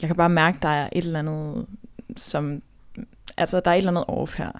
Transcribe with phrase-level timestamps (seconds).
[0.00, 1.66] jeg kan bare mærke, der er et eller andet,
[2.16, 2.62] som,
[3.36, 4.50] altså der er et eller andet off her.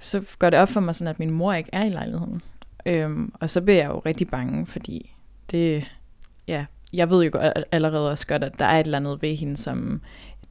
[0.00, 2.42] Så gør det op for mig sådan, at min mor ikke er i lejligheden.
[2.86, 5.14] Øhm, og så bliver jeg jo rigtig bange, fordi
[5.50, 5.84] det,
[6.48, 7.38] ja, jeg ved jo
[7.72, 10.00] allerede også godt, at der er et eller andet ved hende, som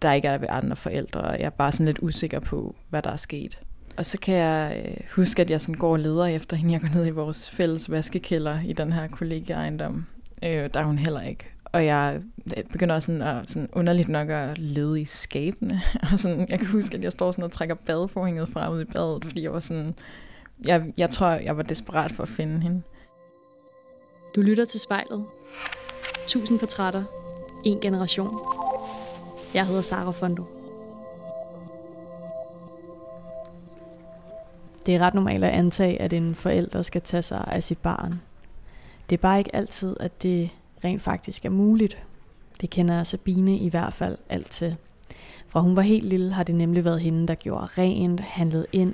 [0.02, 3.02] der ikke er ved andre forældre, og jeg er bare sådan lidt usikker på, hvad
[3.02, 3.60] der er sket.
[3.98, 6.74] Og så kan jeg øh, huske, at jeg sådan går og leder efter hende.
[6.74, 10.06] Jeg går ned i vores fælles vaskekælder i den her kollegieejendom.
[10.44, 11.46] Øh, der er hun heller ikke.
[11.72, 12.22] Og jeg
[12.58, 15.82] øh, begynder også sådan, at, sådan underligt nok at lede i skabene.
[16.12, 18.86] Og sådan, jeg kan huske, at jeg står sådan og trækker badeforhænget fra ud i
[18.86, 19.96] badet, fordi jeg var sådan...
[20.66, 22.82] Jeg, jeg tror, jeg var desperat for at finde hende.
[24.36, 25.26] Du lytter til spejlet.
[26.28, 27.04] Tusind portrætter.
[27.66, 28.40] En generation.
[29.54, 30.44] Jeg hedder Sara Fondo.
[34.86, 38.22] Det er ret normalt at antage, at en forælder skal tage sig af sit barn.
[39.10, 40.50] Det er bare ikke altid, at det
[40.84, 41.98] rent faktisk er muligt.
[42.62, 44.76] Det kender Sabine i hvert fald alt til.
[45.48, 48.94] Fra hun var helt lille, har det nemlig været hende, der gjorde rent, handlede ind,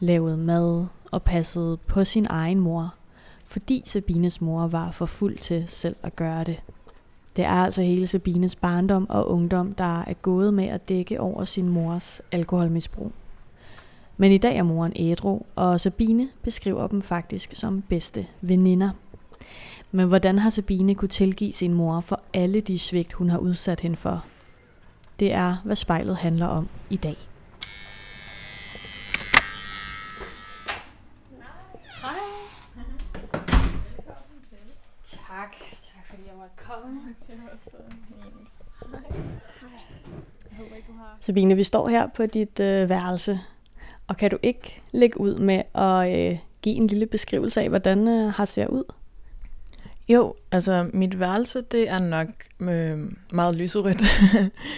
[0.00, 2.94] lavede mad og passede på sin egen mor,
[3.44, 6.62] fordi Sabines mor var for fuld til selv at gøre det.
[7.36, 11.44] Det er altså hele Sabines barndom og ungdom, der er gået med at dække over
[11.44, 13.12] sin mors alkoholmisbrug.
[14.16, 18.90] Men i dag er moren ædru, og Sabine beskriver dem faktisk som bedste veninder.
[19.90, 23.80] Men hvordan har Sabine kunne tilgive sin mor for alle de svigt, hun har udsat
[23.80, 24.24] hende for?
[25.20, 27.16] Det er, hvad spejlet handler om i dag.
[35.04, 35.52] Tak.
[35.82, 37.00] Tak fordi jeg måtte komme.
[37.26, 37.76] Det var så
[38.08, 38.48] fint.
[41.20, 43.40] Sabine, vi står her på dit øh, værelse.
[44.06, 48.08] Og kan du ikke lægge ud med at øh, give en lille beskrivelse af, hvordan
[48.08, 48.84] øh, har ser ud?
[50.08, 52.28] Jo, altså mit værelse, det er nok
[52.60, 54.02] øh, meget lyserødt.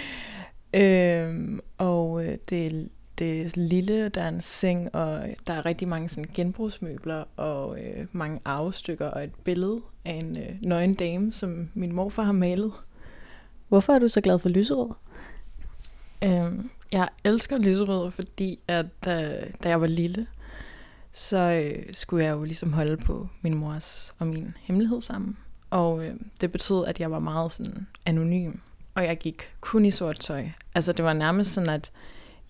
[0.82, 5.88] øh, og øh, det, det er lille, der er en seng, og der er rigtig
[5.88, 11.32] mange sådan, genbrugsmøbler, og øh, mange arvestykker, og et billede af en øh, nøgen dame,
[11.32, 12.72] som min morfar har malet.
[13.68, 14.90] Hvorfor er du så glad for lyserød?
[16.24, 16.52] Øh,
[16.92, 20.26] jeg elsker lyserød, fordi at da, da jeg var lille,
[21.12, 25.36] så øh, skulle jeg jo ligesom holde på min mors og min hemmelighed sammen.
[25.70, 28.52] Og øh, det betød, at jeg var meget sådan anonym,
[28.94, 30.48] og jeg gik kun i sort tøj.
[30.74, 31.92] Altså det var nærmest sådan, at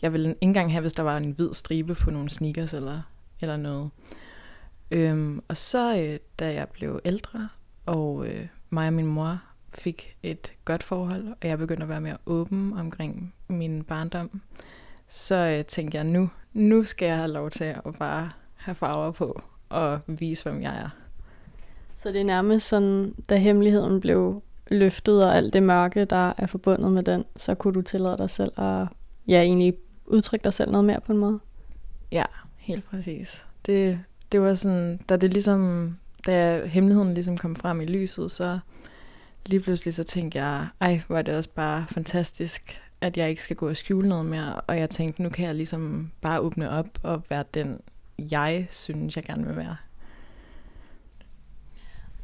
[0.03, 3.03] jeg ville ikke engang have, hvis der var en hvid stribe på nogle sneakers eller,
[3.41, 3.91] eller noget.
[4.91, 7.49] Øhm, og så øh, da jeg blev ældre,
[7.87, 9.43] og øh, mig og min mor
[9.75, 14.41] fik et godt forhold, og jeg begyndte at være mere åben omkring min barndom,
[15.09, 18.31] så øh, tænkte jeg, nu, nu skal jeg have lov til at bare
[18.69, 20.89] have farver på og vise, hvem jeg er.
[21.95, 26.47] Så det er nærmest sådan, da hemmeligheden blev løftet, og alt det mørke, der er
[26.47, 28.89] forbundet med den, så kunne du tillade dig selv at
[29.28, 29.75] ja, egentlig
[30.07, 31.41] udtrykke dig selv noget mere på en måde?
[32.12, 32.25] Ja,
[32.57, 33.47] helt præcis.
[33.67, 34.01] Det,
[34.33, 35.97] det var sådan, da det ligesom,
[36.27, 38.59] da hemmeligheden ligesom kom frem i lyset, så
[39.47, 43.57] lige pludselig så tænkte jeg, ej, var det også bare fantastisk, at jeg ikke skal
[43.57, 46.99] gå og skjule noget mere, og jeg tænkte, nu kan jeg ligesom bare åbne op
[47.03, 47.81] og være den,
[48.31, 49.77] jeg synes, jeg gerne vil være.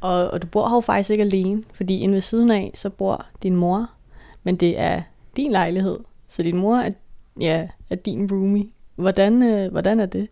[0.01, 2.91] Og, og du bor her jo faktisk ikke alene, fordi inde ved siden af, så
[2.91, 3.91] bor din mor,
[4.43, 5.03] men det er
[5.37, 6.91] din lejlighed, så din mor er,
[7.41, 8.67] ja, er din roomie.
[8.95, 10.29] Hvordan, øh, hvordan er det?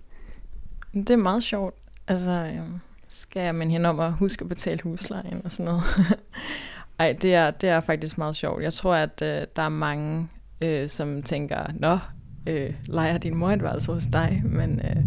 [0.94, 1.74] Det er meget sjovt.
[2.08, 2.60] Altså, øh,
[3.08, 5.82] skal jeg minde hende om at huske at betale huslejen og sådan noget.
[6.98, 8.62] Ej, det er, det er faktisk meget sjovt.
[8.62, 10.28] Jeg tror, at øh, der er mange,
[10.60, 11.98] øh, som tænker, nå,
[12.46, 15.04] øh, leger din mor et værelse hos dig, men, øh,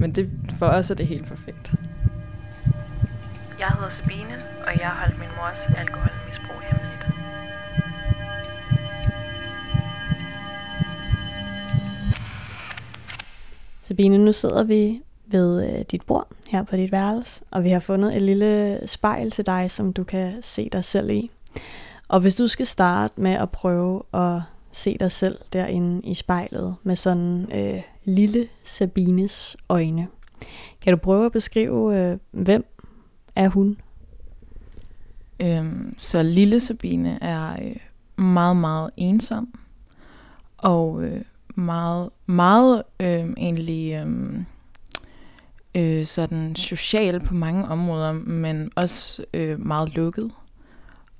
[0.00, 1.74] men det, for os er det helt perfekt.
[3.58, 7.04] Jeg hedder Sabine, og jeg har holdt min mors alkoholmisbrug hemmeligt.
[13.82, 17.80] Sabine, nu sidder vi ved øh, dit bord her på dit værelse, og vi har
[17.80, 21.30] fundet et lille spejl til dig, som du kan se dig selv i.
[22.08, 24.40] Og hvis du skal starte med at prøve at
[24.72, 30.08] se dig selv derinde i spejlet med sådan øh, lille Sabines øjne,
[30.80, 32.64] kan du prøve at beskrive, øh, hvem
[33.36, 33.76] er hun?
[35.40, 39.54] Øhm, så lille Sabine er øh, meget, meget ensom,
[40.56, 41.22] og øh,
[41.54, 44.40] meget, meget øh, egentlig øh,
[45.74, 50.30] øh, sådan social på mange områder, men også øh, meget lukket.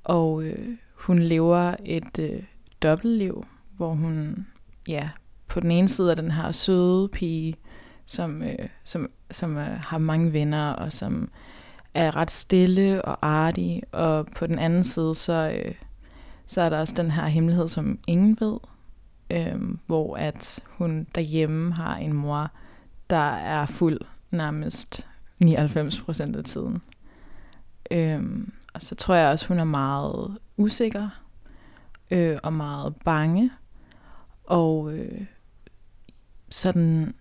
[0.04, 2.42] Og øh, hun lever et øh,
[2.82, 3.46] dobbeltliv,
[3.76, 4.46] hvor hun
[4.88, 5.08] ja,
[5.54, 7.54] på den ene side er den her søde pige,
[8.06, 11.30] som, øh, som, som øh, har mange venner, og som
[11.94, 15.74] er ret stille og artig, og på den anden side, så, øh,
[16.46, 18.56] så er der også den her hemmelighed, som ingen ved,
[19.30, 22.50] øh, hvor at hun derhjemme har en mor,
[23.10, 25.06] der er fuld nærmest
[25.38, 26.82] 99 procent af tiden.
[27.90, 28.22] Øh,
[28.74, 31.08] og så tror jeg også, hun er meget usikker
[32.10, 33.50] øh, og meget bange.
[34.44, 35.26] Og øh,
[36.54, 37.14] sådan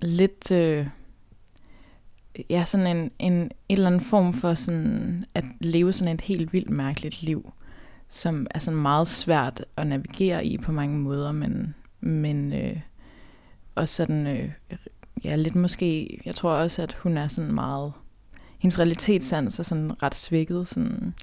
[0.00, 0.50] lidt...
[0.50, 0.86] Øh,
[2.50, 6.52] ja, sådan en, en, en eller anden form for sådan at leve sådan et helt
[6.52, 7.52] vildt mærkeligt liv,
[8.08, 12.80] som er sådan meget svært at navigere i på mange måder, men, men øh,
[13.74, 14.52] også sådan, øh,
[15.24, 17.92] ja, lidt måske, jeg tror også, at hun er sådan meget,
[18.58, 21.14] hendes realitetssans er sådan ret svækket, sådan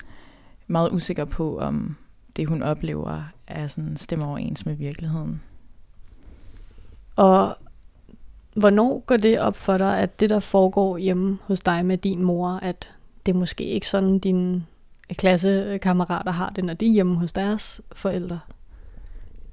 [0.68, 1.96] meget usikker på, om
[2.36, 5.42] det, hun oplever, er sådan stemmer overens med virkeligheden.
[7.18, 7.58] Og
[8.56, 12.24] hvornår går det op for dig, at det, der foregår hjemme hos dig med din
[12.24, 12.94] mor, at
[13.26, 14.66] det er måske ikke sådan, dine
[15.12, 18.40] klassekammerater har det, når de er hjemme hos deres forældre?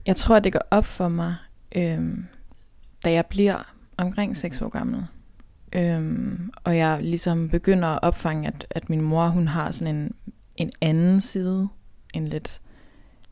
[0.06, 1.36] Jeg tror, det går op for mig,
[1.74, 2.26] øhm,
[3.04, 5.06] da jeg bliver omkring 6 år gammel.
[5.72, 10.14] Øhm, og jeg ligesom begynder at opfange, at, at min mor hun har sådan en,
[10.56, 11.68] en anden side,
[12.14, 12.60] en lidt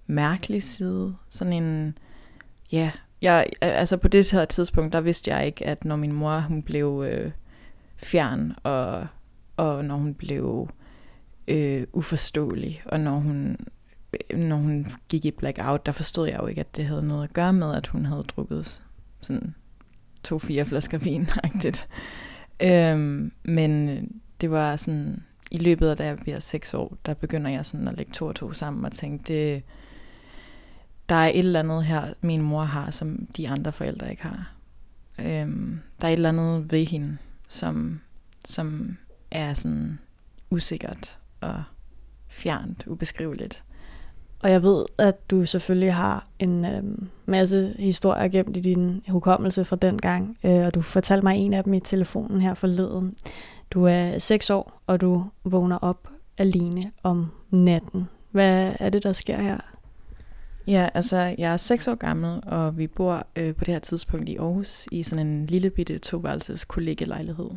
[0.07, 1.99] mærkelig side, sådan en,
[2.73, 2.91] ja,
[3.23, 6.63] jeg, altså på det her tidspunkt, der vidste jeg ikke, at når min mor hun
[6.63, 7.31] blev øh,
[7.97, 9.07] fjern, og,
[9.57, 10.69] og når hun blev
[11.49, 13.57] øh, uforståelig, og når hun,
[14.13, 17.25] øh, når hun gik i blackout, der forstod jeg jo ikke, at det havde noget
[17.25, 18.83] at gøre med, at hun havde drukket
[19.21, 19.55] sådan
[20.25, 21.87] to-fire flasker vin -agtigt.
[22.61, 24.05] øhm, men
[24.41, 27.89] det var sådan, i løbet af da jeg bliver seks år, der begynder jeg sådan
[27.89, 29.63] at lægge to og to sammen og tænke, det,
[31.13, 34.53] der er et eller andet her, min mor har, som de andre forældre ikke har.
[35.19, 37.17] Øhm, der er et eller andet ved hende,
[37.49, 38.01] som,
[38.45, 38.97] som
[39.31, 39.99] er sådan
[40.51, 41.63] usikkert og
[42.29, 43.65] fjernt, ubeskriveligt.
[44.41, 46.83] Og jeg ved, at du selvfølgelig har en øh,
[47.27, 51.55] masse historier gemt i din hukommelse fra den gang, øh, og du fortalte mig en
[51.55, 53.17] af dem i telefonen her forleden.
[53.71, 58.09] Du er 6 år, og du vågner op alene om natten.
[58.31, 59.72] Hvad er det, der sker her?
[60.67, 64.29] Ja, altså jeg er 6 år gammel, og vi bor øh, på det her tidspunkt
[64.29, 67.51] i Aarhus i sådan en lille bitte toværelses kollegelejlighed.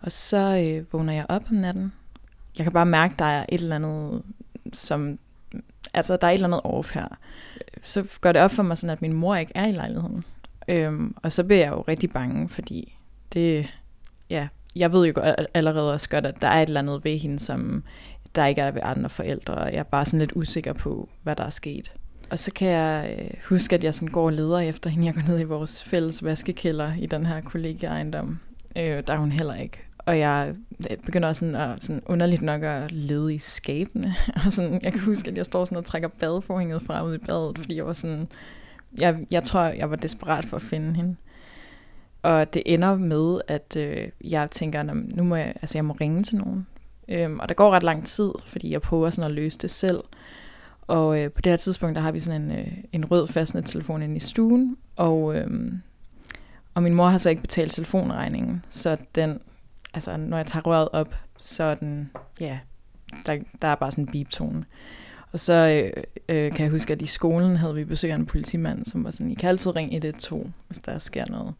[0.00, 1.92] Og så øh, vågner jeg op om natten.
[2.58, 4.22] Jeg kan bare mærke, der er et eller andet,
[4.72, 5.18] som
[5.94, 7.18] altså der er et eller andet off her.
[7.82, 10.24] Så gør det op for mig sådan, at min mor ikke er i lejligheden.
[10.68, 12.96] Øhm, og så bliver jeg jo rigtig bange, fordi
[13.32, 13.66] det,
[14.30, 15.12] ja, jeg ved jo
[15.54, 17.84] allerede også godt, at der er et eller andet ved hende, som
[18.34, 21.36] der ikke er ved andre forældre, og jeg er bare sådan lidt usikker på, hvad
[21.36, 21.92] der er sket.
[22.30, 25.06] Og så kan jeg øh, huske, at jeg sådan går og leder efter hende.
[25.06, 28.38] Jeg går ned i vores fælles vaskekælder i den her kollegieejendom.
[28.76, 29.78] Øh, der er hun heller ikke
[30.10, 30.54] og jeg
[30.90, 34.14] øh, begynder også sådan, at, sådan underligt nok at lede i skabene.
[34.46, 37.18] Og sådan, jeg kan huske, at jeg står sådan og trækker badeforhænget fra ud i
[37.18, 38.28] badet, fordi jeg var sådan,
[38.98, 41.16] jeg, jeg tror, jeg var desperat for at finde hende.
[42.22, 46.22] Og det ender med, at øh, jeg tænker, nu må jeg, altså jeg må ringe
[46.22, 46.66] til nogen.
[47.10, 50.00] Øhm, og der går ret lang tid, fordi jeg prøver sådan at løse det selv.
[50.80, 54.02] Og øh, på det her tidspunkt, der har vi sådan en, øh, en rød fastnet-telefon
[54.02, 55.72] inde i stuen, og, øh,
[56.74, 59.40] og min mor har så ikke betalt telefonregningen, så den
[59.94, 62.10] altså når jeg tager røret op, så er den,
[62.40, 62.58] ja,
[63.26, 64.64] der, der er bare sådan en beep-tone.
[65.32, 68.26] Og så øh, øh, kan jeg huske, at i skolen havde vi besøg af en
[68.26, 71.54] politimand, som var sådan, I kan altid ringe 112, hvis der sker noget.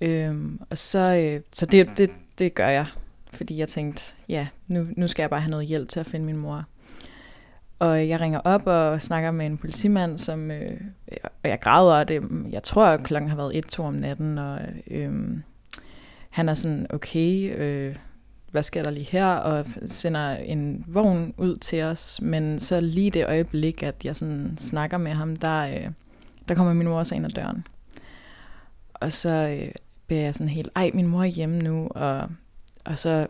[0.00, 2.86] Øhm, og så, øh, så det, det, det gør jeg,
[3.32, 6.26] fordi jeg tænkte, ja, nu, nu skal jeg bare have noget hjælp til at finde
[6.26, 6.64] min mor.
[7.78, 10.80] Og jeg ringer op og snakker med en politimand, som, øh,
[11.22, 14.60] og jeg græder, og det, jeg tror, at klokken har været 1-2 om natten, og
[14.90, 15.38] øh,
[16.30, 17.96] han er sådan, okay, øh,
[18.50, 23.10] hvad sker der lige her, og sender en vogn ud til os, men så lige
[23.10, 25.90] det øjeblik, at jeg sådan snakker med ham, der, øh,
[26.48, 27.66] der kommer min mor også ind ad døren.
[28.94, 29.72] Og så øh,
[30.06, 32.28] bliver jeg sådan helt, ej, min mor er hjemme nu, og,
[32.84, 33.26] og så,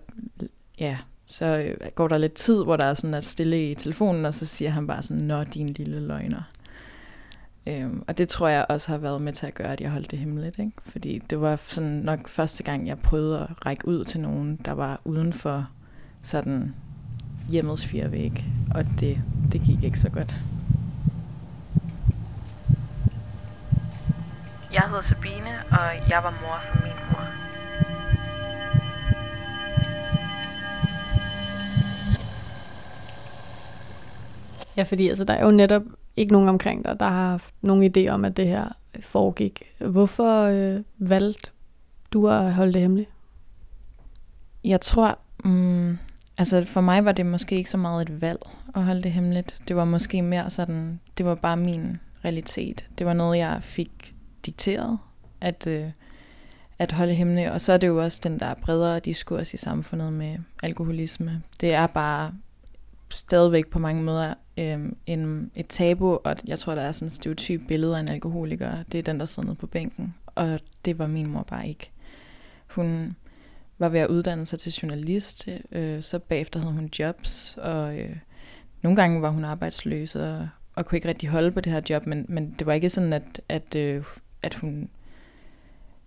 [0.78, 4.24] ja, så øh, går der lidt tid, hvor der er sådan at stille i telefonen,
[4.24, 6.42] og så siger han bare sådan, nå, din lille løgner.
[7.66, 10.10] Øhm, og det tror jeg også har været med til at gøre, at jeg holdt
[10.10, 10.58] det hemmeligt.
[10.58, 10.72] Ikke?
[10.86, 14.72] Fordi det var sådan nok første gang, jeg prøvede at række ud til nogen, der
[14.72, 15.68] var uden for
[16.22, 16.74] sådan
[17.48, 18.44] hjemmets fire væg.
[18.74, 20.34] Og det, det gik ikke så godt.
[24.72, 27.39] Jeg hedder Sabine, og jeg var mor for min mor.
[34.76, 35.82] Ja, fordi altså, der er jo netop
[36.16, 39.62] ikke nogen omkring dig, der har haft nogen idé om, at det her øh, foregik.
[39.78, 41.50] Hvorfor øh, valgte
[42.12, 43.10] du at holde det hemmeligt?
[44.64, 45.98] Jeg tror, mm,
[46.38, 48.40] altså for mig var det måske ikke så meget et valg
[48.74, 49.56] at holde det hemmeligt.
[49.68, 52.86] Det var måske mere sådan, det var bare min realitet.
[52.98, 54.14] Det var noget, jeg fik
[54.46, 54.98] dikteret,
[55.40, 55.90] at, øh,
[56.78, 57.50] at holde hemmeligt.
[57.50, 61.42] Og så er det jo også den der bredere diskurs i samfundet med alkoholisme.
[61.60, 62.32] Det er bare
[63.10, 67.12] stadigvæk på mange måder øh, en, et tabu, og jeg tror, der er sådan et
[67.12, 68.82] stereotyp billede af en alkoholiker.
[68.92, 71.90] Det er den, der sidder nede på bænken, og det var min mor bare ikke.
[72.66, 73.16] Hun
[73.78, 78.16] var ved at uddanne sig til journalist, øh, så bagefter havde hun jobs, og øh,
[78.82, 82.06] nogle gange var hun arbejdsløs, og, og kunne ikke rigtig holde på det her job,
[82.06, 84.04] men, men det var ikke sådan, at, at, øh,
[84.42, 84.88] at hun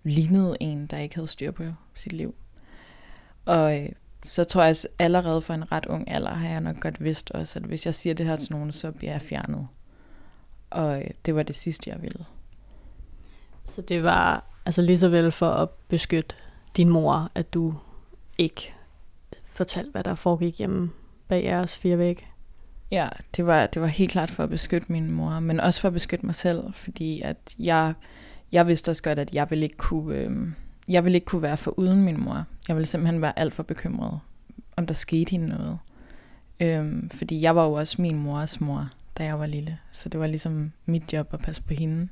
[0.02, 2.34] lignede en, der ikke havde styr på sit liv.
[3.44, 3.88] Og øh,
[4.24, 7.58] så tror jeg allerede for en ret ung alder har jeg nok godt vidst også,
[7.58, 9.68] at hvis jeg siger det her til nogen, så bliver jeg fjernet.
[10.70, 12.24] Og øh, det var det sidste, jeg ville.
[13.64, 16.36] Så det var altså lige så vel for at beskytte
[16.76, 17.74] din mor, at du
[18.38, 18.74] ikke
[19.44, 20.90] fortalte, hvad der foregik hjemme
[21.28, 22.28] bag jeres fire væg?
[22.90, 25.88] Ja, det var, det var helt klart for at beskytte min mor, men også for
[25.88, 27.94] at beskytte mig selv, fordi at jeg,
[28.52, 30.48] jeg vidste også godt, at jeg ville ikke kunne, øh,
[30.88, 32.44] jeg ville ikke kunne være for uden min mor.
[32.68, 34.20] Jeg ville simpelthen være alt for bekymret,
[34.76, 35.78] om der skete hende noget.
[36.60, 40.20] Øhm, fordi jeg var jo også min mors mor, da jeg var lille, så det
[40.20, 42.08] var ligesom mit job at passe på hende.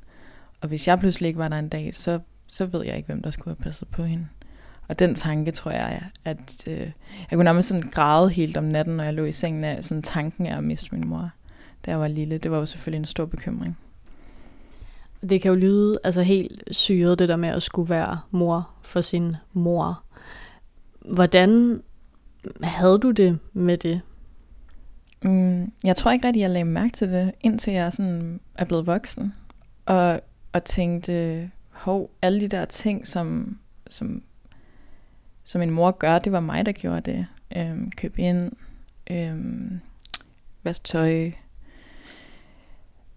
[0.61, 3.21] Og hvis jeg pludselig ikke var der en dag, så, så ved jeg ikke, hvem
[3.21, 4.27] der skulle have passet på hende.
[4.87, 6.91] Og den tanke, tror jeg, at øh, jeg
[7.31, 10.47] kunne nærmest sådan græde helt om natten, når jeg lå i sengen af sådan tanken
[10.47, 11.29] af at miste min mor,
[11.85, 12.37] da jeg var lille.
[12.37, 13.77] Det var jo selvfølgelig en stor bekymring.
[15.29, 19.01] Det kan jo lyde altså helt syret, det der med at skulle være mor for
[19.01, 20.03] sin mor.
[20.99, 21.81] Hvordan
[22.63, 24.01] havde du det med det?
[25.21, 28.87] Mm, jeg tror ikke rigtig, jeg lagde mærke til det, indtil jeg sådan er blevet
[28.87, 29.33] voksen.
[29.85, 30.21] Og,
[30.53, 33.57] og tænkte, hov, alle de der ting, som,
[33.89, 34.23] som
[35.43, 37.27] som min mor gør, det var mig, der gjorde det.
[37.55, 38.51] Øhm, køb ind,
[39.11, 39.79] øhm,
[40.63, 41.31] vask tøj,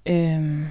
[0.07, 0.65] øhm,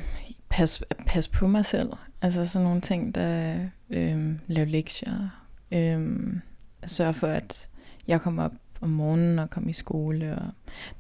[0.56, 1.90] pas, pas på mig selv.
[2.22, 3.60] Altså sådan nogle ting, der
[3.90, 5.30] øhm, lave lektier.
[5.72, 6.42] Øhm,
[6.86, 7.68] sørge for, at
[8.08, 10.36] jeg kommer op om morgenen og kom i skole.
[10.36, 10.48] Og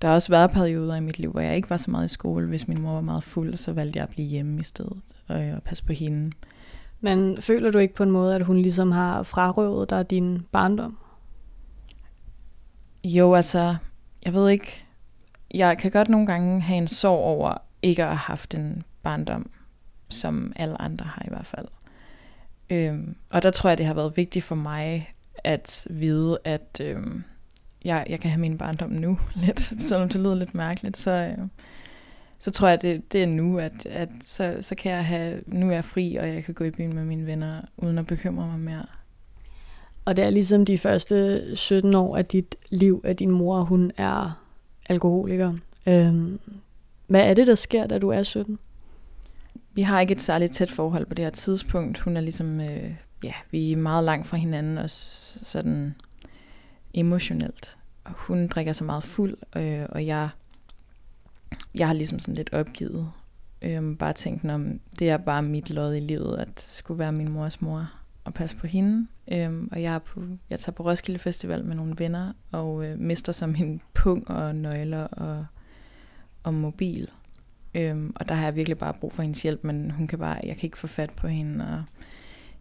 [0.02, 2.14] der har også været perioder i mit liv, hvor jeg ikke var så meget i
[2.14, 2.48] skole.
[2.48, 4.98] Hvis min mor var meget fuld, så valgte jeg at blive hjemme i stedet
[5.28, 6.32] og, og passe på hende.
[7.02, 10.98] Men føler du ikke på en måde, at hun ligesom har frarøvet dig din barndom?
[13.04, 13.76] Jo, altså,
[14.26, 14.86] jeg ved ikke.
[15.54, 19.50] Jeg kan godt nogle gange have en sorg over ikke at have haft en barndom,
[20.10, 21.68] som alle andre har i hvert fald.
[22.70, 27.24] Øhm, og der tror jeg, det har været vigtigt for mig at vide, at øhm,
[27.86, 30.98] jeg, jeg kan have min barndom nu lidt, selvom det lyder lidt mærkeligt.
[30.98, 31.48] Så, øh,
[32.40, 35.70] så tror jeg, det, det er nu, at, at så, så kan jeg have, nu
[35.70, 38.48] er jeg fri, og jeg kan gå i byen med mine venner, uden at bekymre
[38.48, 38.86] mig mere.
[40.06, 43.92] Og det er ligesom de første 17 år af dit liv, at din mor, hun
[43.98, 44.46] er
[44.90, 45.54] alkoholiker.
[45.88, 46.40] Øhm,
[47.08, 48.60] hvad er det, der sker, da du er 17?
[49.76, 52.00] Vi har ikke et særligt tæt forhold på det her tidspunkt.
[52.00, 55.96] Hun er ligesom, øh, ja, vi er meget langt fra hinanden, også sådan
[56.94, 57.78] emotionelt.
[58.04, 60.30] Og Hun drikker så meget fuld, øh, og jeg
[61.76, 63.12] jeg har ligesom sådan lidt opgivet.
[63.62, 67.32] Øh, bare tænkt, om det er bare mit lod i livet, at skulle være min
[67.32, 67.92] mors mor
[68.24, 69.08] og passe på hende.
[69.32, 73.00] Øh, og jeg, er på, jeg tager på Roskilde Festival med nogle venner, og øh,
[73.00, 75.46] mister som min pung og nøgler og,
[76.44, 77.10] og mobil.
[77.76, 80.40] Øhm, og der har jeg virkelig bare brug for hendes hjælp, men hun kan bare,
[80.44, 81.84] jeg kan ikke få fat på hende, og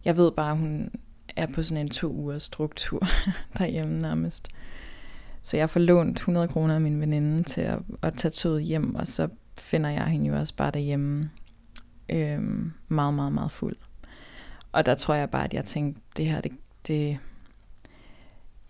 [0.04, 0.90] jeg ved bare, at hun
[1.36, 3.02] er på sådan en to ugers struktur
[3.58, 4.48] derhjemme nærmest.
[5.42, 8.94] Så jeg får lånt 100 kroner af min veninde til at, at tage toget hjem,
[8.94, 9.28] og så
[9.60, 11.30] finder jeg hende jo også bare derhjemme
[12.08, 13.76] øhm, meget, meget, meget fuld.
[14.72, 16.52] Og der tror jeg bare, at jeg tænkte, det her, det,
[16.86, 17.18] det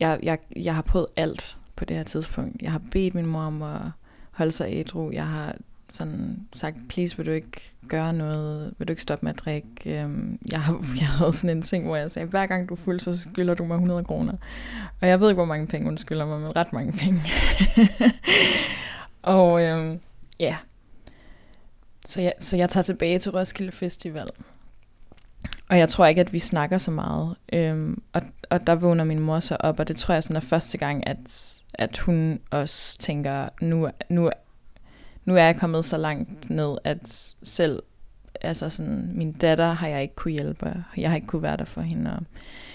[0.00, 2.62] jeg, jeg, jeg har prøvet alt på det her tidspunkt.
[2.62, 3.80] Jeg har bedt min mor om at
[4.30, 5.10] holde sig ædru.
[5.12, 5.56] Jeg har
[5.94, 10.00] sådan sagt, please vil du ikke gøre noget, vil du ikke stoppe med at drikke.
[10.00, 12.78] Øhm, jeg, har, jeg havde sådan en ting, hvor jeg sagde, hver gang du er
[12.78, 14.32] fuld, så skylder du mig 100 kroner.
[15.00, 17.22] Og jeg ved ikke, hvor mange penge hun skylder mig, men ret mange penge.
[19.22, 20.00] og øhm,
[20.40, 20.56] ja,
[22.06, 24.28] så jeg, så jeg tager tilbage til Roskilde Festival.
[25.68, 27.36] Og jeg tror ikke, at vi snakker så meget.
[27.52, 30.40] Øhm, og, og der vågner min mor så op, og det tror jeg sådan er
[30.40, 34.30] første gang, at, at hun også tænker, nu, nu
[35.24, 37.82] nu er jeg kommet så langt ned, at selv
[38.40, 40.84] altså sådan, min datter har jeg ikke kunne hjælpe.
[40.96, 42.12] Jeg har ikke kunne være der for hende.
[42.12, 42.22] Og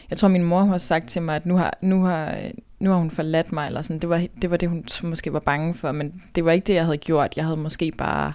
[0.10, 2.38] jeg tror, min mor har sagt til mig, at nu har, nu har,
[2.80, 3.68] nu har hun forladt mig.
[3.68, 4.00] Eller sådan.
[4.00, 5.92] Det, var, det var det, hun måske var bange for.
[5.92, 7.34] Men det var ikke det, jeg havde gjort.
[7.36, 8.34] Jeg havde måske bare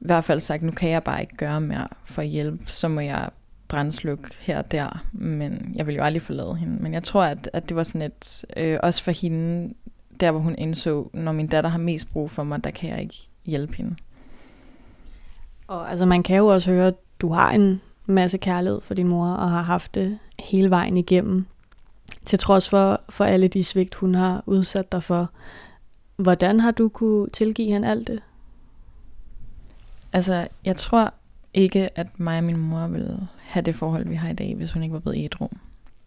[0.00, 2.58] i hvert fald sagt, nu kan jeg bare ikke gøre mere for at hjælpe.
[2.66, 3.28] Så må jeg
[3.68, 5.04] brændslukke her og der.
[5.12, 6.82] Men jeg vil jo aldrig forlade hende.
[6.82, 9.74] Men jeg tror, at, at det var sådan et, øh, også for hende,
[10.20, 13.00] der, hvor hun indså, når min datter har mest brug for mig, der kan jeg
[13.00, 13.96] ikke hjælpe hende.
[15.66, 19.08] Og altså man kan jo også høre, at du har en masse kærlighed for din
[19.08, 20.18] mor, og har haft det
[20.50, 21.46] hele vejen igennem.
[22.24, 25.30] Til trods for, for alle de svigt, hun har udsat dig for.
[26.16, 28.22] Hvordan har du kunne tilgive hende alt det?
[30.12, 31.14] Altså, jeg tror
[31.54, 34.72] ikke, at mig og min mor ville have det forhold, vi har i dag, hvis
[34.72, 35.48] hun ikke var blevet ædru.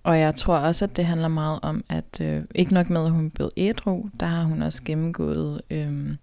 [0.05, 3.11] Og jeg tror også, at det handler meget om, at øh, ikke nok med, at
[3.11, 6.15] hun blev ædru, der har hun også gennemgået øh,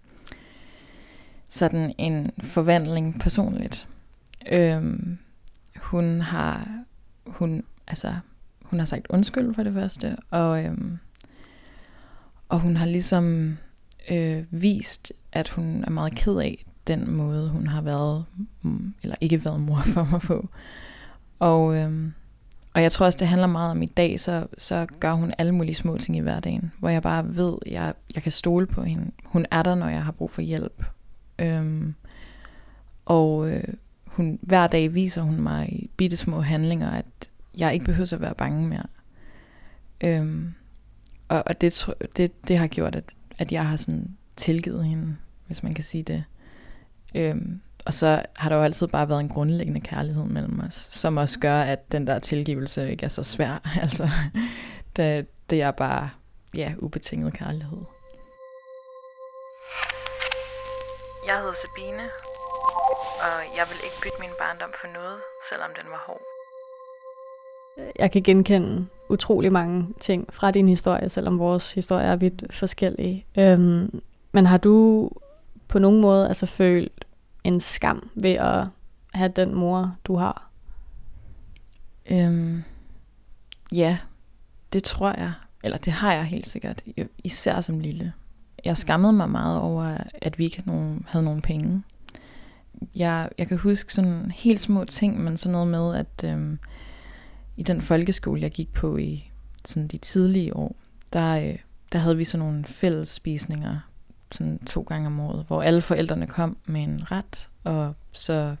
[1.49, 3.87] sådan en forvandling personligt.
[4.51, 4.83] Øh,
[5.77, 6.67] hun har
[7.27, 8.15] hun altså
[8.63, 10.77] hun har sagt undskyld for det første og øh,
[12.49, 13.57] og hun har ligesom
[14.11, 18.25] øh, vist at hun er meget ked af den måde hun har været
[18.61, 20.49] mm, eller ikke været mor for mig på.
[21.39, 22.11] Og Øh,
[22.73, 25.51] og jeg tror også det handler meget om i dag så så gør hun alle
[25.51, 29.11] mulige små ting i hverdagen, hvor jeg bare ved jeg jeg kan stole på hende.
[29.25, 30.83] Hun er der når jeg har brug for hjælp.
[31.39, 31.95] Øhm,
[33.05, 33.63] og øh,
[34.05, 38.21] hun, hver dag viser hun mig i bitte små handlinger, at jeg ikke behøver at
[38.21, 38.85] være bange mere.
[40.01, 40.53] Øhm,
[41.27, 43.03] og og det, det, det har gjort, at,
[43.39, 45.15] at jeg har sådan tilgivet hende,
[45.45, 46.23] hvis man kan sige det.
[47.15, 51.17] Øhm, og så har der jo altid bare været en grundlæggende kærlighed mellem os, som
[51.17, 53.61] også gør, at den der tilgivelse ikke er så svær.
[53.81, 54.09] altså,
[54.95, 56.09] det, det er bare
[56.55, 57.77] ja, ubetinget kærlighed.
[61.27, 62.03] Jeg hedder Sabine,
[63.25, 65.17] og jeg vil ikke bytte min barndom for noget,
[65.49, 66.21] selvom den var hård.
[67.99, 73.25] Jeg kan genkende utrolig mange ting fra din historie, selvom vores historie er vidt forskellige.
[73.37, 75.09] Øhm, men har du
[75.67, 77.05] på nogen måde altså følt
[77.43, 78.67] en skam ved at
[79.13, 80.49] have den mor, du har?
[82.11, 82.63] Øhm,
[83.73, 83.97] ja,
[84.73, 85.33] det tror jeg.
[85.63, 86.83] Eller det har jeg helt sikkert.
[87.23, 88.13] Især som lille.
[88.65, 91.83] Jeg skammede mig meget over, at vi ikke havde nogen, havde nogen penge
[92.95, 96.59] jeg, jeg kan huske sådan helt små ting, men sådan noget med, at øhm,
[97.57, 99.31] i den folkeskole, jeg gik på i
[99.65, 100.75] sådan de tidlige år,
[101.13, 101.57] der, øh,
[101.91, 103.79] der havde vi sådan nogle fælles spisninger
[104.33, 108.55] sådan to gange om året, hvor alle forældrene kom med en ret, og så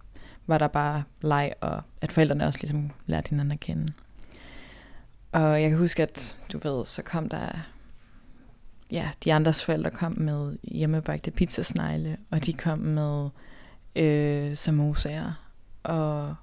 [0.47, 3.93] var der bare leg, og at forældrene også ligesom lærte hinanden at kende.
[5.31, 7.49] Og jeg kan huske, at du ved, så kom der,
[8.91, 13.29] ja, de andres forældre kom med hjemmebagte pizzasnegle, og de kom med
[13.95, 15.43] øh, samosaer
[15.83, 16.35] og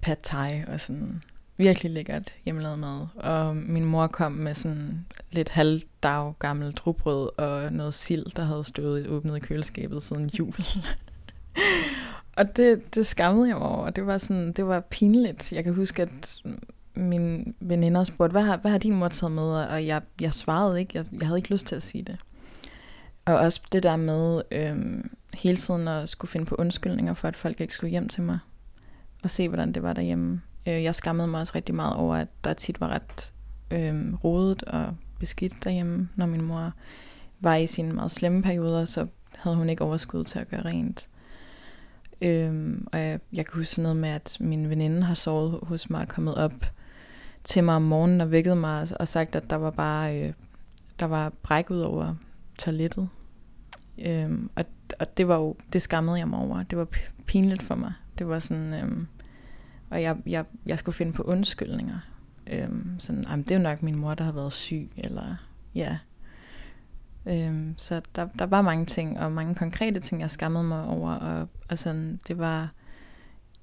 [0.00, 1.22] pad thai og sådan
[1.58, 3.06] virkelig lækkert hjemmelavet mad.
[3.16, 8.64] Og min mor kom med sådan lidt halvdag gammel drubrød og noget sild, der havde
[8.64, 10.54] stået åbnet i køleskabet siden jul.
[12.38, 13.90] og det, det skammede jeg mig over.
[13.90, 15.52] Det var, sådan, det var pinligt.
[15.52, 16.42] Jeg kan huske, at
[16.94, 19.42] min veninder spurgte, hvad har, hvad har din mor taget med?
[19.42, 20.98] Og jeg, jeg svarede ikke.
[20.98, 22.18] Jeg, jeg havde ikke lyst til at sige det.
[23.24, 27.36] Og også det der med øhm, hele tiden at skulle finde på undskyldninger for, at
[27.36, 28.38] folk ikke skulle hjem til mig.
[29.22, 30.40] Og se, hvordan det var derhjemme.
[30.68, 33.32] Øh, jeg skammede mig også rigtig meget over, at der tit var ret
[33.70, 36.72] øh, rodet og beskidt derhjemme, når min mor
[37.40, 39.06] var i sine meget slemme perioder, så
[39.38, 41.08] havde hun ikke overskud til at gøre rent.
[42.22, 46.00] Øhm, og jeg, jeg kan huske noget med, at min veninde har sovet hos mig
[46.00, 46.72] og kommet op
[47.44, 50.32] til mig om morgenen og vækket mig og sagt, at der var bare øh,
[51.00, 52.14] der var bræk ud over
[52.58, 53.08] toilettet.
[53.98, 54.64] Øhm, og,
[55.00, 56.62] og det var jo, det skammede jeg mig over.
[56.62, 56.86] Det var
[57.26, 57.92] pinligt for mig.
[58.18, 59.06] Det var sådan, øhm,
[59.90, 61.98] og jeg, jeg, jeg skulle finde på undskyldninger.
[62.46, 65.36] Øhm, sådan, jamen, det er jo nok min mor, der har været syg, eller
[65.74, 65.98] ja.
[67.26, 71.12] Øhm, så der, der var mange ting, og mange konkrete ting, jeg skammede mig over,
[71.12, 72.72] og, og sådan, det var,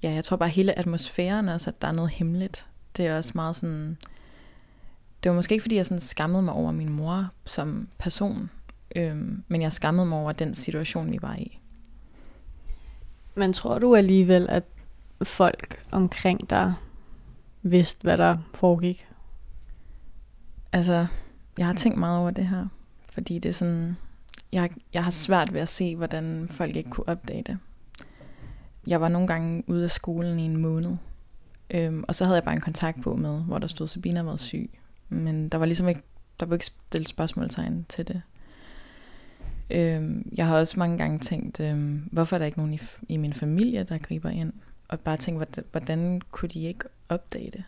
[0.02, 2.66] ja, jeg tror bare hele atmosfæren, altså, at der er noget hemmeligt.
[2.96, 3.96] Det er også meget sådan,
[5.22, 8.50] det var måske ikke, fordi jeg sådan skammede mig over min mor som person,
[8.96, 11.58] Øhm, men jeg skammede mig over den situation, vi var i.
[13.34, 14.64] Men tror du alligevel, at
[15.22, 16.74] folk omkring dig
[17.62, 19.08] vidste, hvad der foregik?
[20.72, 21.06] Altså,
[21.58, 22.66] jeg har tænkt meget over det her,
[23.12, 23.96] fordi det er sådan,
[24.52, 27.58] jeg, jeg har svært ved at se, hvordan folk ikke kunne opdage det.
[28.86, 30.96] Jeg var nogle gange ude af skolen i en måned,
[31.70, 34.36] øhm, og så havde jeg bare en kontakt på med, hvor der stod, Sabina var
[34.36, 34.70] syg.
[35.08, 36.02] Men der var ligesom ikke,
[36.40, 38.22] der var ikke stillet spørgsmålstegn til det.
[39.70, 43.16] Øhm, jeg har også mange gange tænkt, øhm, hvorfor er der ikke nogen i, i
[43.16, 44.52] min familie, der griber ind?
[44.88, 47.64] Og bare tænke, hvordan, hvordan kunne de ikke opdage det?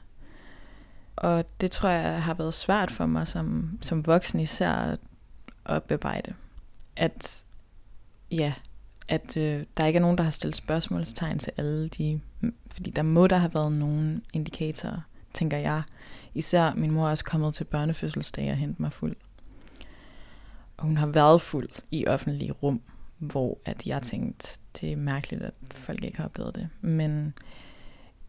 [1.17, 4.97] Og det tror jeg har været svært for mig som, som voksen især
[5.65, 6.35] at bearbejde.
[6.97, 7.45] At,
[8.31, 8.53] ja,
[9.09, 12.21] at øh, der ikke er nogen, der har stillet spørgsmålstegn til alle de...
[12.71, 15.01] Fordi der må der have været nogle indikatorer,
[15.35, 15.83] tænker jeg.
[16.35, 19.17] Især min mor er også kommet til børnefødselsdag og hentet mig fuld.
[20.77, 22.81] og hun har været fuld i offentlige rum,
[23.19, 26.69] hvor at jeg tænkte, det er mærkeligt, at folk ikke har oplevet det.
[26.81, 27.35] Men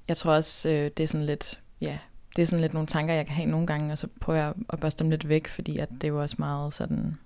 [0.08, 1.98] jeg tror også, øh, det er sådan lidt, ja,
[2.36, 4.54] det er sådan lidt nogle tanker, jeg kan have nogle gange, og så prøver jeg
[4.70, 7.18] at børste dem lidt væk, fordi at det er jo også meget sådan,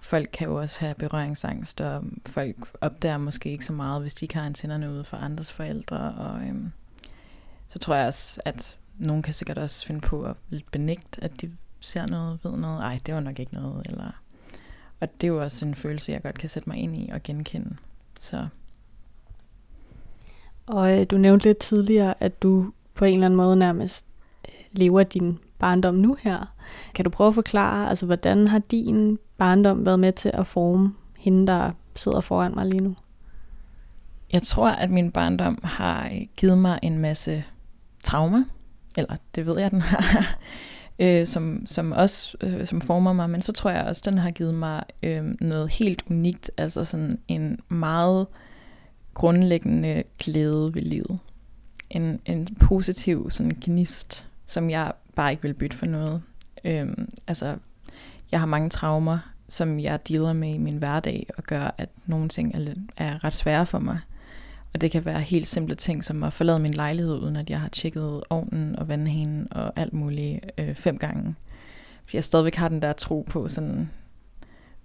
[0.00, 4.24] folk kan jo også have berøringsangst, og folk opdager måske ikke så meget, hvis de
[4.24, 6.72] ikke har antennerne ude for andres forældre, og øhm,
[7.68, 11.40] så tror jeg også, at nogen kan sikkert også finde på at lidt benægte, at
[11.40, 14.20] de ser noget, ved noget, ej, det var nok ikke noget, eller...
[15.00, 17.22] Og det er jo også en følelse, jeg godt kan sætte mig ind i og
[17.22, 17.76] genkende.
[18.20, 18.46] Så.
[20.66, 24.06] Og øh, du nævnte lidt tidligere, at du på en eller anden måde nærmest
[24.48, 26.54] øh, lever din barndom nu her.
[26.94, 30.94] Kan du prøve at forklare, altså hvordan har din barndom været med til at forme
[31.18, 32.96] hende, der sidder foran mig lige nu?
[34.32, 37.44] Jeg tror, at min barndom har givet mig en masse
[38.04, 38.44] traumer,
[38.96, 40.38] eller det ved jeg, den har,
[41.00, 44.30] øh, som, som også øh, som former mig, men så tror jeg også, den har
[44.30, 48.26] givet mig øh, noget helt unikt, altså sådan en meget
[49.14, 51.18] grundlæggende glæde ved livet.
[51.90, 56.22] En, en positiv sådan gnist, som jeg bare ikke vil bytte for noget.
[56.64, 56.88] Øh,
[57.26, 57.56] altså,
[58.32, 62.28] jeg har mange traumer, som jeg dealer med i min hverdag, og gør, at nogle
[62.28, 63.98] ting er, er ret svære for mig.
[64.74, 67.60] Og det kan være helt simple ting, som at forlade min lejlighed, uden at jeg
[67.60, 71.34] har tjekket ovnen og vandhanen og alt muligt øh, fem gange.
[72.04, 73.90] Fordi jeg stadigvæk har den der tro på sådan,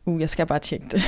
[0.05, 1.01] uh, jeg skal bare tjekke det.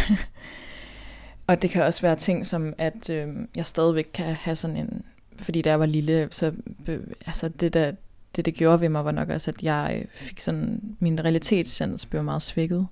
[1.47, 5.03] og det kan også være ting som, at øh, jeg stadigvæk kan have sådan en,
[5.37, 6.53] fordi da jeg var lille, så
[6.87, 7.91] øh, altså det der,
[8.35, 12.05] det, det gjorde ved mig, var nok også, at jeg øh, fik sådan, min realitetssans
[12.05, 12.87] blev meget svækket.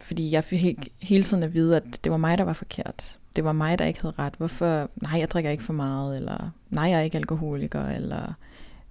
[0.00, 3.44] Fordi jeg fik hele tiden at vide, at det var mig, der var forkert det
[3.44, 4.34] var mig, der ikke havde ret.
[4.38, 4.90] Hvorfor?
[5.02, 8.34] Nej, jeg drikker ikke for meget, eller nej, jeg er ikke alkoholiker, eller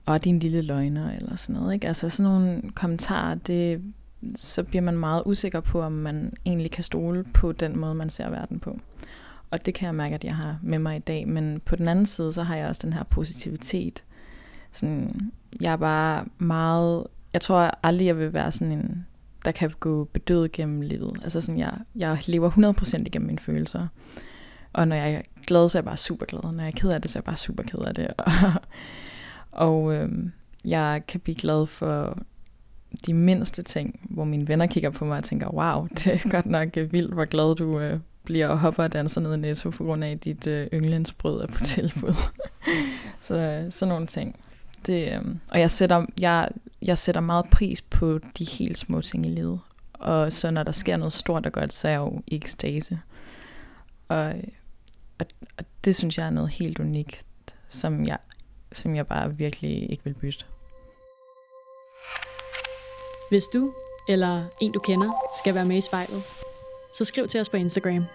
[0.05, 1.73] og din lille løgner, eller sådan noget.
[1.73, 1.87] Ikke?
[1.87, 3.81] Altså sådan nogle kommentarer, det,
[4.35, 8.09] så bliver man meget usikker på, om man egentlig kan stole på den måde, man
[8.09, 8.79] ser verden på.
[9.51, 11.27] Og det kan jeg mærke, at jeg har med mig i dag.
[11.27, 14.03] Men på den anden side, så har jeg også den her positivitet.
[14.71, 17.07] Sådan, jeg er bare meget...
[17.33, 19.05] Jeg tror aldrig, jeg vil være sådan en,
[19.45, 21.19] der kan gå bedøvet gennem livet.
[21.23, 23.87] Altså sådan, jeg, jeg lever 100% igennem mine følelser.
[24.73, 26.41] Og når jeg er glad, så er jeg bare super glad.
[26.41, 28.07] Når jeg er ked af det, så er jeg bare super ked af det.
[29.51, 30.31] og øhm,
[30.65, 32.17] jeg kan blive glad for
[33.05, 36.45] de mindste ting, hvor mine venner kigger på mig og tænker, wow, det er godt
[36.45, 39.83] nok vildt, hvor glad du øh, bliver og hopper og danser ned i Netto, på
[39.83, 42.13] grund af, at dit øh, yndlingsbrød er på tilbud.
[43.21, 44.39] så øh, sådan nogle ting.
[44.85, 46.49] Det, øh, og jeg sætter, jeg,
[46.81, 49.59] jeg sætter meget pris på de helt små ting i livet.
[49.93, 52.99] Og så når der sker noget stort og godt, så er jeg jo i ekstase.
[54.07, 54.33] Og
[55.23, 58.17] og, og det synes jeg er noget helt unikt, som jeg,
[58.71, 60.45] som jeg bare virkelig ikke vil bytte.
[63.29, 63.73] Hvis du
[64.09, 66.23] eller en du kender skal være med i spejlet,
[66.97, 68.05] så skriv til os på Instagram.